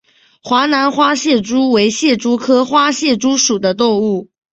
[0.41, 4.31] 华南花蟹蛛为蟹蛛科花蟹蛛属的动物。